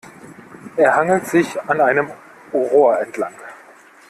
[0.77, 2.09] Er hangelt sich an einem
[2.51, 3.35] Rohr entlang.